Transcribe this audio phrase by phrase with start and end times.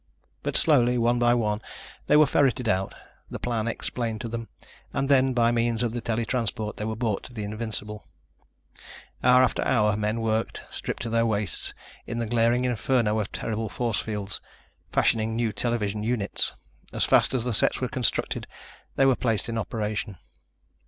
[0.41, 1.61] But slowly, one by one,
[2.07, 2.95] they were ferreted out,
[3.29, 4.47] the plan explained to them,
[4.93, 8.03] and then, by means of the tele transport, they were brought to the Invincible.
[9.23, 11.75] Hour after hour men worked, stripped to their waists,
[12.07, 14.41] in the glaring inferno of terrible force fields,
[14.91, 16.55] fashioning new television units.
[16.91, 18.47] As fast as the sets were constructed,
[18.95, 20.17] they were placed in operation.